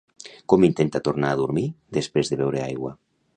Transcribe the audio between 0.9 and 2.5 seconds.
tornar a dormir després de